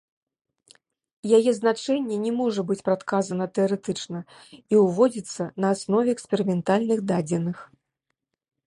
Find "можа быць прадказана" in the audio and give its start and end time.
2.39-3.45